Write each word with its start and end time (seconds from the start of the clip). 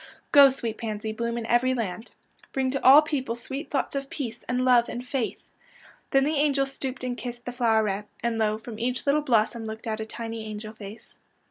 "Go, 0.31 0.49
sweet 0.49 0.79
pans}^, 0.79 1.15
bloom 1.15 1.37
in 1.37 1.45
every 1.45 1.75
land. 1.75 2.15
Bring 2.53 2.71
to 2.71 2.83
all 2.83 3.03
peojjle 3.03 3.37
sweet 3.37 3.69
thoughts 3.69 3.95
of 3.95 4.09
peace 4.09 4.43
and 4.49 4.65
love 4.65 4.89
and 4.89 5.07
faith." 5.07 5.37
Then 6.09 6.23
the 6.23 6.37
angel 6.37 6.65
stooped 6.65 7.03
and 7.03 7.15
kissed 7.15 7.45
the 7.45 7.53
floweret, 7.53 8.05
and 8.23 8.39
lo, 8.39 8.57
from 8.57 8.79
each 8.79 9.05
little 9.05 9.21
blossom 9.21 9.65
looked 9.67 9.85
out 9.85 9.99
a 9.99 10.05
tiny 10.07 10.43
angel 10.47 10.73
face. 10.73 11.13